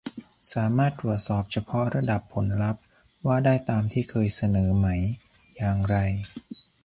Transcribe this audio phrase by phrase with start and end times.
[0.53, 2.83] สามารถตรวจสอบเฉพาะระดับผลลัพธ์
[3.27, 4.87] ว่าได้ตามที่เคยเสนอไหม
[5.57, 5.95] อย่างไร